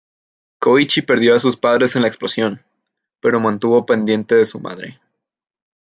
[0.57, 2.63] Koichi perdió a sus padres en la explosión,
[3.19, 4.99] pero mantuvo pendiente de su madre.